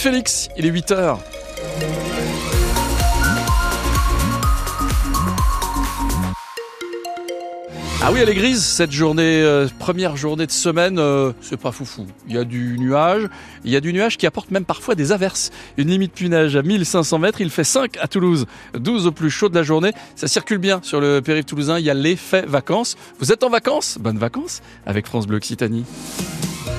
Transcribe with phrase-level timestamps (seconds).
[0.00, 1.18] de Félix, il est 8h.
[8.02, 11.70] Ah oui, elle est grise cette journée, euh, première journée de semaine, euh, c'est pas
[11.70, 12.06] foufou.
[12.28, 13.28] Il y a du nuage,
[13.64, 15.50] il y a du nuage qui apporte même parfois des averses.
[15.76, 19.50] Une limite punage à 1500 mètres, il fait 5 à Toulouse, 12 au plus chaud
[19.50, 19.92] de la journée.
[20.16, 22.96] Ça circule bien sur le périph' toulousain, il y a l'effet vacances.
[23.18, 23.98] Vous êtes en vacances?
[24.00, 25.84] Bonnes vacances avec France Bleu Occitanie.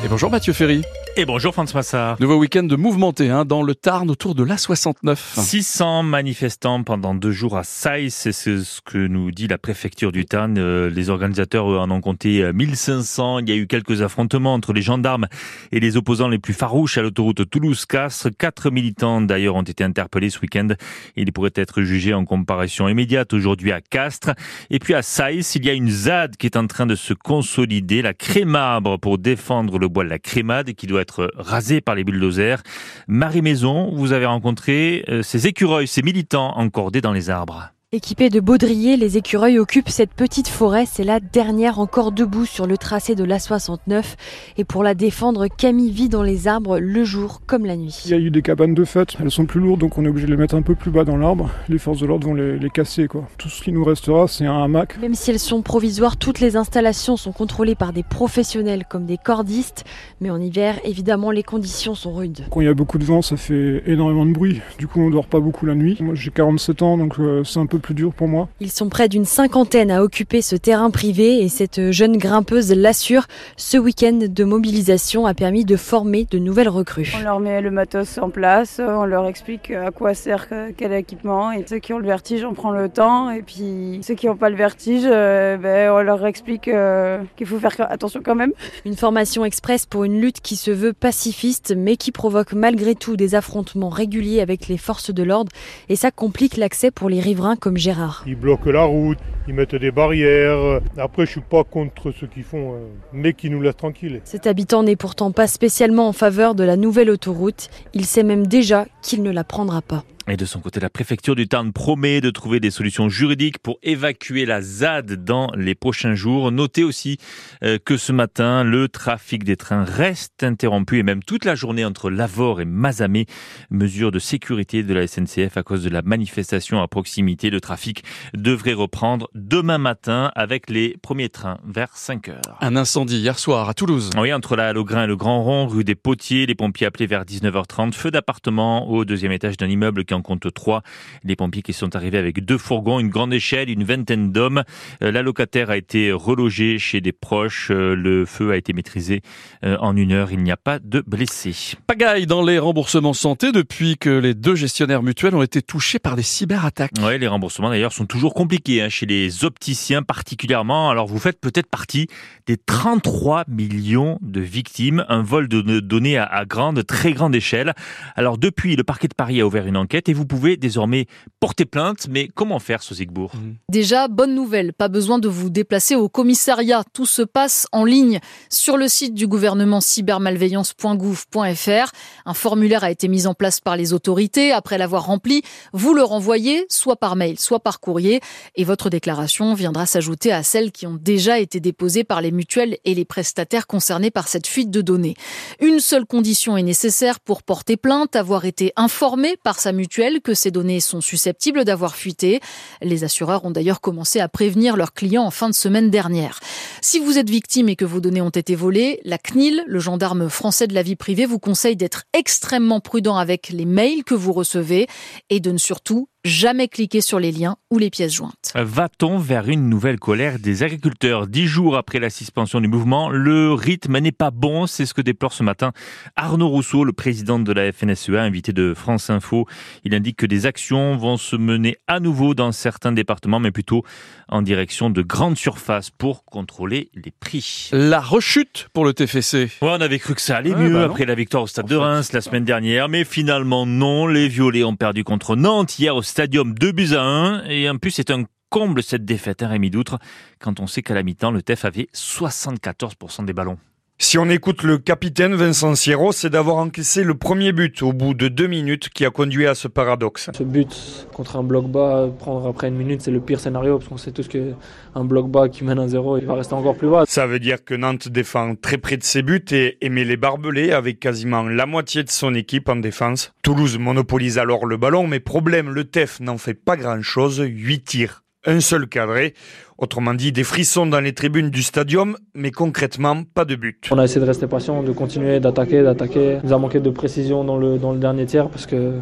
[0.03, 0.81] Et bonjour Mathieu Ferry.
[1.17, 2.15] Et bonjour François Massard.
[2.21, 5.17] Nouveau week-end de mouvementé hein, dans le Tarn autour de l'A69.
[5.17, 10.23] 600 manifestants pendant deux jours à Saïs, c'est ce que nous dit la préfecture du
[10.23, 10.57] Tarn.
[10.57, 13.37] Euh, les organisateurs en ont compté 1500.
[13.37, 15.27] Euh, Il y a eu quelques affrontements entre les gendarmes
[15.73, 18.29] et les opposants les plus farouches à l'autoroute Toulouse-Castres.
[18.37, 20.69] Quatre militants d'ailleurs ont été interpellés ce week-end.
[21.17, 24.31] Ils pourraient être jugés en comparution immédiate aujourd'hui à Castres.
[24.69, 27.13] Et puis à Saïs, il y a une ZAD qui est en train de se
[27.13, 31.95] consolider, la crémabre pour défendre le bois de la crémade qui doit être rasé par
[31.95, 32.61] les bulldozers.
[33.07, 37.71] Marie Maison, vous avez rencontré euh, ces écureuils, ces militants encordés dans les arbres.
[37.93, 40.85] Équipés de baudriers, les écureuils occupent cette petite forêt.
[40.89, 44.15] C'est la dernière encore debout sur le tracé de l'A69.
[44.55, 48.03] Et pour la défendre, Camille vit dans les arbres le jour comme la nuit.
[48.05, 49.17] Il y a eu des cabanes de fête.
[49.19, 51.03] Elles sont plus lourdes, donc on est obligé de les mettre un peu plus bas
[51.03, 51.49] dans l'arbre.
[51.67, 53.09] Les forces de l'ordre vont les, les, casser.
[53.09, 53.27] Quoi.
[53.37, 54.97] Tout ce qui nous restera, c'est un hamac.
[55.01, 59.17] Même si elles sont provisoires, toutes les installations sont contrôlées par des professionnels comme des
[59.17, 59.83] cordistes.
[60.21, 62.45] Mais en hiver, évidemment, les conditions sont rudes.
[62.51, 64.61] Quand il y a beaucoup de vent, ça fait énormément de bruit.
[64.77, 65.97] Du coup, on dort pas beaucoup la nuit.
[65.99, 68.49] Moi, j'ai 47 ans, donc euh, c'est un peu plus dur pour moi.
[68.59, 73.27] Ils sont près d'une cinquantaine à occuper ce terrain privé et cette jeune grimpeuse l'assure.
[73.57, 77.13] Ce week-end de mobilisation a permis de former de nouvelles recrues.
[77.19, 81.51] On leur met le matos en place, on leur explique à quoi sert quel équipement
[81.51, 84.35] et ceux qui ont le vertige, on prend le temps et puis ceux qui n'ont
[84.35, 88.53] pas le vertige, euh, ben, on leur explique euh, qu'il faut faire attention quand même.
[88.85, 93.15] Une formation express pour une lutte qui se veut pacifiste mais qui provoque malgré tout
[93.15, 95.51] des affrontements réguliers avec les forces de l'ordre
[95.89, 98.23] et ça complique l'accès pour les riverains comme Gérard.
[98.27, 100.81] Ils bloquent la route, ils mettent des barrières.
[100.97, 102.75] Après, je suis pas contre ce qu'ils font,
[103.13, 104.21] mais qui nous laissent tranquilles.
[104.23, 107.69] Cet habitant n'est pourtant pas spécialement en faveur de la nouvelle autoroute.
[107.93, 110.03] Il sait même déjà qu'il ne la prendra pas.
[110.31, 113.79] Et de son côté, la préfecture du Tarn promet de trouver des solutions juridiques pour
[113.83, 116.53] évacuer la ZAD dans les prochains jours.
[116.53, 117.17] Notez aussi
[117.65, 121.83] euh, que ce matin, le trafic des trains reste interrompu et même toute la journée
[121.83, 123.25] entre Lavore et Mazamé.
[123.71, 127.49] Mesure de sécurité de la SNCF à cause de la manifestation à proximité.
[127.49, 132.57] Le trafic devrait reprendre demain matin avec les premiers trains vers 5 heures.
[132.61, 134.11] Un incendie hier soir à Toulouse.
[134.17, 137.25] Oui, entre la Logrin et le Grand Rond, rue des Potiers, les pompiers appelés vers
[137.25, 137.91] 19h30.
[137.91, 140.83] Feu d'appartement au deuxième étage d'un immeuble qui en compte trois.
[141.23, 144.63] Les pompiers qui sont arrivés avec deux fourgons, une grande échelle, une vingtaine d'hommes.
[145.01, 147.69] La locataire a été relogée chez des proches.
[147.69, 149.21] Le feu a été maîtrisé
[149.63, 150.31] en une heure.
[150.31, 151.75] Il n'y a pas de blessés.
[151.87, 156.15] Pagaille dans les remboursements santé depuis que les deux gestionnaires mutuels ont été touchés par
[156.15, 156.91] des cyberattaques.
[157.01, 160.89] Oui, les remboursements d'ailleurs sont toujours compliqués hein, chez les opticiens particulièrement.
[160.89, 162.07] Alors vous faites peut-être partie
[162.45, 165.05] des 33 millions de victimes.
[165.09, 167.73] Un vol de données à grande, très grande échelle.
[168.15, 171.07] Alors depuis, le parquet de Paris a ouvert une enquête et vous pouvez désormais
[171.39, 172.07] porter plainte.
[172.09, 173.31] Mais comment faire, ce Zigbourg
[173.69, 176.83] Déjà, bonne nouvelle, pas besoin de vous déplacer au commissariat.
[176.93, 178.19] Tout se passe en ligne
[178.49, 181.91] sur le site du gouvernement cybermalveillance.gouv.fr.
[182.25, 184.51] Un formulaire a été mis en place par les autorités.
[184.51, 188.21] Après l'avoir rempli, vous le renvoyez soit par mail, soit par courrier.
[188.55, 192.77] Et votre déclaration viendra s'ajouter à celles qui ont déjà été déposées par les mutuelles
[192.85, 195.15] et les prestataires concernés par cette fuite de données.
[195.59, 199.90] Une seule condition est nécessaire pour porter plainte, avoir été informé par sa mutuelle
[200.23, 202.39] que ces données sont susceptibles d'avoir fuité.
[202.81, 206.39] Les assureurs ont d'ailleurs commencé à prévenir leurs clients en fin de semaine dernière.
[206.81, 210.29] Si vous êtes victime et que vos données ont été volées, la CNIL, le gendarme
[210.29, 214.31] français de la vie privée, vous conseille d'être extrêmement prudent avec les mails que vous
[214.31, 214.87] recevez
[215.29, 218.53] et de ne surtout jamais cliquer sur les liens ou les pièces jointes.
[218.55, 221.27] Va-t-on vers une nouvelle colère des agriculteurs?
[221.27, 225.01] Dix jours après la suspension du mouvement, le rythme n'est pas bon, c'est ce que
[225.01, 225.71] déplore ce matin
[226.15, 229.47] Arnaud Rousseau, le président de la FNSEA, invité de France Info.
[229.83, 233.83] Il indique que des actions vont se mener à nouveau dans certains départements, mais plutôt
[234.29, 237.69] en direction de grandes surfaces pour contrôler les prix.
[237.71, 239.49] La rechute pour le TFC.
[239.61, 241.67] Ouais, on avait cru que ça allait ouais, mieux bah après la victoire au Stade
[241.67, 244.07] de Reims la semaine dernière, mais finalement non.
[244.07, 247.77] Les Violets ont perdu contre Nantes hier au Stadium 2 buts à 1 et en
[247.77, 249.97] plus c'est un comble cette défaite, hein, Rémi Doutre,
[250.39, 253.57] quand on sait qu'à la mi-temps, le TEF avait 74% des ballons.
[254.03, 258.15] Si on écoute le capitaine Vincent Sierro, c'est d'avoir encaissé le premier but au bout
[258.15, 260.31] de deux minutes qui a conduit à ce paradoxe.
[260.35, 263.87] Ce but contre un bloc bas, prendre après une minute, c'est le pire scénario parce
[263.87, 266.89] qu'on sait tous qu'un bloc bas qui mène à zéro, il va rester encore plus
[266.89, 267.03] bas.
[267.07, 270.71] Ça veut dire que Nantes défend très près de ses buts et émet les barbelés
[270.71, 273.31] avec quasiment la moitié de son équipe en défense.
[273.43, 278.20] Toulouse monopolise alors le ballon, mais problème, le TEF n'en fait pas grand-chose, 8 tirs
[278.45, 279.33] un seul cadré.
[279.77, 283.89] Autrement dit, des frissons dans les tribunes du stadium, mais concrètement, pas de but.
[283.91, 286.37] On a essayé de rester patient, de continuer d'attaquer, d'attaquer.
[286.43, 288.93] Il nous a manqué de précision dans le, dans le dernier tiers parce que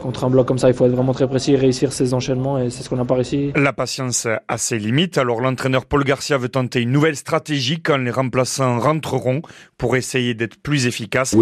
[0.00, 2.70] contre un bloc comme ça, il faut être vraiment très précis, réussir ses enchaînements et
[2.70, 3.52] c'est ce qu'on n'a pas réussi.
[3.54, 7.98] La patience a ses limites, alors l'entraîneur Paul Garcia veut tenter une nouvelle stratégie quand
[7.98, 9.42] les remplaçants rentreront
[9.78, 11.36] pour essayer d'être plus efficaces.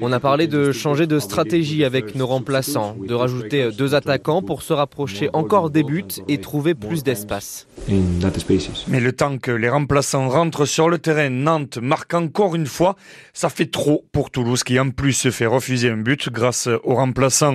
[0.00, 4.62] On a parlé de changer de stratégie avec nos remplaçants, de rajouter deux attaquants pour
[4.62, 7.66] se rapprocher encore des buts et trouver plus d'espace.
[8.88, 12.96] Mais le temps que les remplaçants rentrent sur le terrain, Nantes marque encore une fois.
[13.32, 16.94] Ça fait trop pour Toulouse qui en plus se fait refuser un but grâce aux
[16.94, 17.51] remplaçants.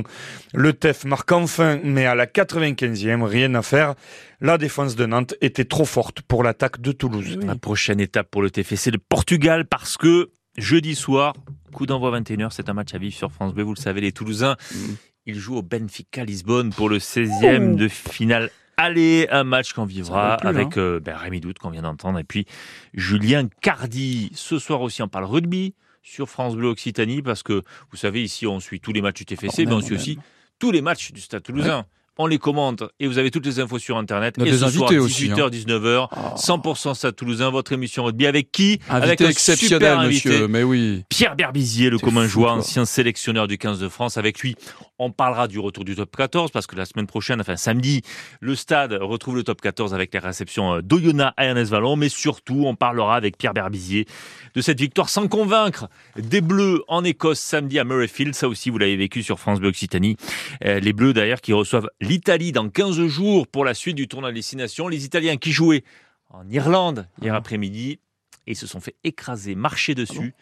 [0.53, 3.95] Le TEF marque enfin, mais à la 95e, rien à faire.
[4.41, 7.39] La défense de Nantes était trop forte pour l'attaque de Toulouse.
[7.43, 11.33] La prochaine étape pour le TFC, le Portugal, parce que jeudi soir,
[11.73, 13.63] coup d'envoi 21h, c'est un match à vivre sur France Bleu.
[13.63, 14.77] Vous le savez, les Toulousains, mm.
[15.25, 20.35] ils jouent au Benfica Lisbonne pour le 16e de finale Allez, un match qu'on vivra
[20.35, 20.81] avec hein.
[20.81, 22.45] euh, ben, Rémi Doute qu'on vient d'entendre et puis
[22.93, 24.29] Julien Cardi.
[24.35, 25.73] Ce soir aussi on parle rugby
[26.07, 29.25] sur France Bleu Occitanie parce que vous savez ici on suit tous les matchs du
[29.25, 30.17] TFC mais on suit aussi
[30.59, 31.85] tous les matchs du Stade Toulousain.
[32.19, 34.39] On les commente et vous avez toutes les infos sur internet.
[34.43, 38.79] et ce soir, 18h, 19h, 100% Stade Toulousain, votre émission rugby avec qui?
[38.89, 41.03] Avec un exceptionnel, monsieur, mais oui.
[41.09, 44.17] Pierre Berbizier, le commun joueur, ancien sélectionneur du 15 de France.
[44.17, 44.55] Avec lui,
[44.99, 48.01] on parlera du retour du top 14 parce que la semaine prochaine, enfin samedi,
[48.39, 51.95] le stade retrouve le top 14 avec les réceptions euh, d'Oyonnax à Ernest Vallon.
[51.95, 54.05] Mais surtout, on parlera avec Pierre Berbizier
[54.53, 58.33] de cette victoire sans convaincre des Bleus en Écosse samedi à Murrayfield.
[58.33, 60.17] Ça aussi, vous l'avez vécu sur France Bleu Occitanie.
[60.65, 64.31] Euh, les Bleus d'ailleurs qui reçoivent l'Italie dans 15 jours pour la suite du tournoi
[64.31, 64.87] de destination.
[64.87, 65.83] Les Italiens qui jouaient
[66.29, 67.37] en Irlande hier ah.
[67.37, 67.99] après-midi
[68.47, 70.33] et se sont fait écraser, marcher dessus.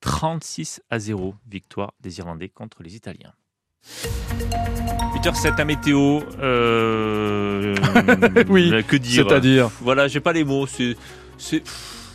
[0.00, 3.32] 36 à 0, victoire des Irlandais contre les Italiens.
[5.14, 6.20] 8h07 à météo.
[6.42, 7.74] Euh,
[8.48, 10.66] oui, que dire C'est-à-dire Voilà, j'ai pas les mots.
[10.66, 10.96] C'est.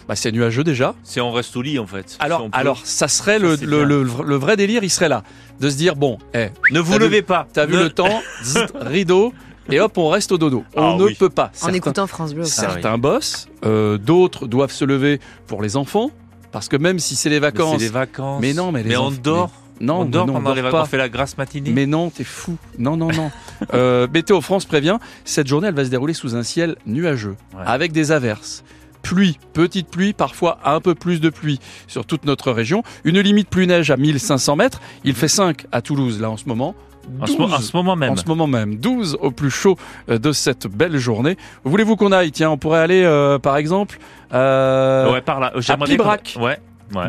[0.07, 0.95] Bah, c'est nuageux déjà.
[1.03, 2.17] C'est on reste au lit en fait.
[2.19, 5.23] Alors, alors ça serait le, le, vrai délire, il serait là.
[5.59, 7.47] De se dire, bon, eh, ne vous levez pas.
[7.53, 8.21] T'as vu le temps,
[8.81, 9.33] rideau,
[9.69, 10.63] et hop, on reste au dodo.
[10.75, 11.51] On ah ne peut pas.
[11.61, 12.45] En écoutant France Bleu.
[12.45, 16.09] Certains boss, euh, d'autres doivent se lever pour les enfants,
[16.51, 17.77] parce que même si c'est les vacances.
[17.77, 18.41] C'est les vacances.
[18.41, 19.51] Mais non, mais les Mais on dort.
[19.79, 21.71] Non, on dort pendant les vacances, on fait la grasse matinée.
[21.71, 22.57] Mais non, t'es fou.
[22.77, 23.31] Non, non, non.
[23.73, 27.35] euh, Météo France prévient, cette journée, elle va se dérouler sous un ciel nuageux,
[27.65, 28.63] avec des averses.
[29.01, 32.83] Pluie, petite pluie, parfois un peu plus de pluie sur toute notre région.
[33.05, 34.81] Une limite pluie-neige à 1500 mètres.
[35.05, 36.75] Il fait 5 à Toulouse, là, en ce moment.
[37.21, 38.11] en, ce, moment même.
[38.11, 38.75] En ce moment même.
[38.75, 39.77] 12 au plus chaud
[40.09, 41.37] euh, de cette belle journée.
[41.63, 42.31] Voulez-vous qu'on aille?
[42.33, 43.99] Tiens, on pourrait aller, euh, par exemple,
[44.33, 45.53] euh, ouais, par là.
[45.55, 46.37] à Pibrac.
[46.39, 46.59] Ouais.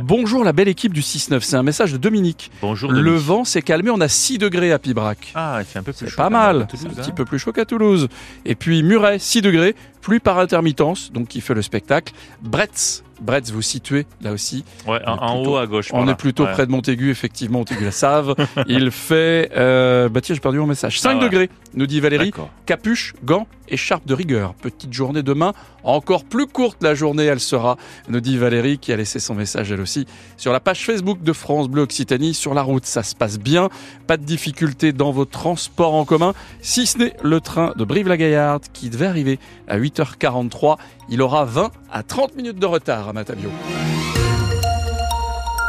[0.02, 2.50] Bonjour la belle équipe du 6-9, c'est un message de Dominique.
[2.60, 2.92] Bonjour.
[2.92, 5.32] Le vent s'est calmé, on a 6 degrés à Pibrac.
[5.34, 6.16] Ah, il fait un peu plus chaud.
[6.16, 7.14] pas mal, un petit hein.
[7.14, 8.08] peu plus chaud qu'à Toulouse.
[8.44, 12.12] Et puis Muret, 6 degrés, pluie par intermittence, donc qui fait le spectacle.
[12.42, 14.64] Bretz, Bretz, vous situez là aussi.
[14.86, 15.88] Ouais, en, haut à gauche.
[15.92, 18.34] On est plutôt près de Montaigu, effectivement, Montaigu-la-Save.
[18.66, 21.00] il fait, euh, bah tiens, j'ai perdu mon message.
[21.00, 22.32] 5 ah degrés, nous dit Valérie.
[22.66, 24.54] Capuche, gants, écharpe de rigueur.
[24.54, 25.52] Petite journée demain,
[25.82, 27.76] encore plus courte la journée, elle sera,
[28.08, 30.06] nous dit Valérie, qui a laissé son message elle aussi
[30.36, 32.34] sur la page Facebook de France Bleu Occitanie.
[32.34, 33.68] Sur la route, ça se passe bien.
[34.06, 38.64] Pas de difficulté dans vos transports en commun, si ce n'est le train de Brive-la-Gaillarde
[38.72, 40.76] qui devait arriver à 8h43.
[41.08, 43.50] Il aura 20 à 30 minutes de retard à Matavio.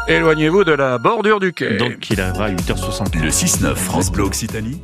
[0.07, 1.77] Éloignez-vous de la bordure du quai.
[1.77, 3.21] Donc il arrivera à 8h60.
[3.21, 4.81] Le 6-9 France Bleu Occitanie.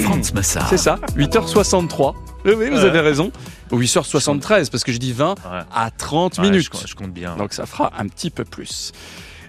[0.00, 0.68] France Massard.
[0.68, 2.14] C'est ça, 8h63.
[2.44, 3.30] Oui, oui, vous avez raison.
[3.70, 5.34] Ou 8h73, parce que je dis 20
[5.72, 6.70] à 30 minutes.
[6.86, 7.36] Je, compte bien.
[7.36, 8.92] Donc ça fera un petit peu plus.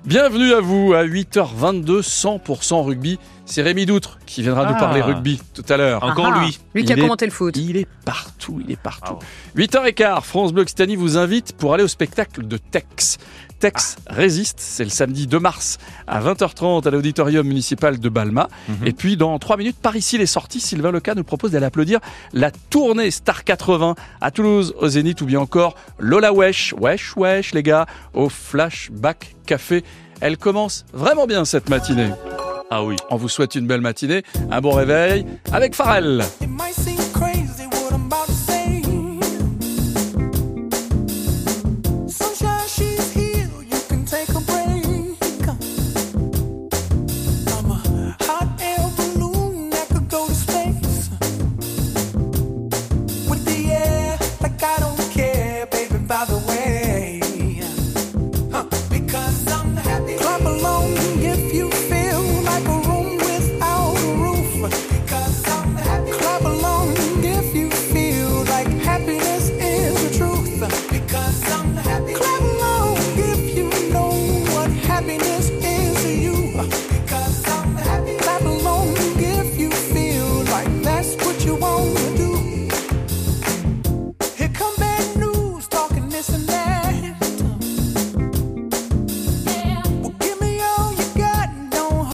[0.05, 3.19] Bienvenue à vous à 8h22, 100% rugby.
[3.45, 5.07] C'est Rémi Doutre qui viendra nous parler ah.
[5.07, 6.03] rugby tout à l'heure.
[6.03, 6.43] Encore ah.
[6.43, 6.59] lui.
[6.73, 7.55] Lui qui a commenté le foot.
[7.55, 9.15] Il est partout, il est partout.
[9.55, 13.17] 8h15, France Bleu Occitanie vous invite pour aller au spectacle de Tex.
[13.63, 14.59] Tex résiste.
[14.59, 18.49] C'est le samedi 2 mars à 20h30 à l'auditorium municipal de Balma.
[18.67, 18.87] Mhm.
[18.87, 22.01] Et puis dans 3 minutes, par ici les sorties, Sylvain Leca nous propose d'aller applaudir
[22.33, 27.53] la tournée Star 80 à Toulouse, au Zénith ou bien encore Lola Wesh, Wesh Wesh
[27.53, 29.85] les gars, au Flashback Café.
[30.19, 32.09] Elle commence vraiment bien cette matinée.
[32.69, 32.97] Ah oui.
[33.11, 36.25] On vous souhaite une belle matinée, un bon réveil avec Pharrell.